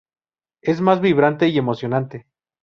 Es 0.63 0.81
más 0.81 0.99
vibrante 0.99 1.49
y 1.49 1.59
emocionante. 1.59 2.25